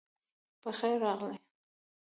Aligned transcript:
پخیر 0.63 0.97
راغلی 0.99 1.37